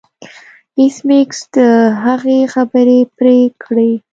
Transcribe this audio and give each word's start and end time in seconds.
ایس 0.79 0.95
میکس 1.07 1.39
د 1.55 1.57
هغې 2.05 2.39
خبرې 2.53 2.99
پرې 3.17 3.39
کړې 3.63 3.91